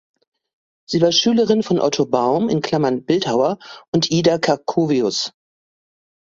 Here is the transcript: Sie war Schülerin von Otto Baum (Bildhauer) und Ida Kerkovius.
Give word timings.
Sie 0.89 0.99
war 0.99 1.11
Schülerin 1.11 1.61
von 1.61 1.79
Otto 1.79 2.07
Baum 2.07 2.47
(Bildhauer) 2.47 3.59
und 3.93 4.09
Ida 4.09 4.39
Kerkovius. 4.39 5.31